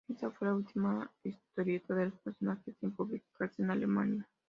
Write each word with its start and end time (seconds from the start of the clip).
Esta 0.09 0.31
fue 0.31 0.47
la 0.47 0.55
última 0.55 1.11
historieta 1.23 1.93
de 1.93 2.05
los 2.05 2.19
personajes 2.21 2.75
en 2.81 2.91
publicarse 2.95 3.61
en 3.61 3.69
Alemania. 3.69 4.27